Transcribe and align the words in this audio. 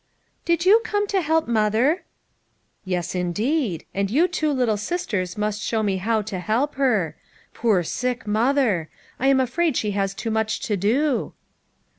"Did 0.45 0.65
you 0.65 0.81
come 0.83 1.03
home 1.03 1.07
to 1.09 1.21
help 1.21 1.47
mother?" 1.47 2.05
"Yes, 2.83 3.13
indeed. 3.13 3.85
And 3.93 4.09
you 4.09 4.27
two 4.27 4.51
little 4.51 4.75
sisters 4.75 5.37
must 5.37 5.61
show 5.61 5.83
me 5.83 5.97
how 5.97 6.23
to 6.23 6.39
help 6.39 6.73
her; 6.73 7.15
poor 7.53 7.83
sick 7.83 8.25
mother! 8.25 8.89
I 9.19 9.27
am 9.27 9.39
afraid 9.39 9.77
she 9.77 9.91
has 9.91 10.15
too 10.15 10.31
much 10.31 10.59
to 10.61 10.75
do." 10.75 11.33